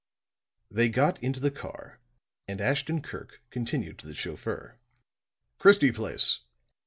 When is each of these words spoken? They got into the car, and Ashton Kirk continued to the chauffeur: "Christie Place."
They 0.71 0.89
got 0.89 1.21
into 1.21 1.39
the 1.39 1.51
car, 1.51 1.99
and 2.47 2.59
Ashton 2.59 3.03
Kirk 3.03 3.39
continued 3.51 3.99
to 3.99 4.07
the 4.07 4.15
chauffeur: 4.15 4.79
"Christie 5.59 5.91
Place." 5.91 6.39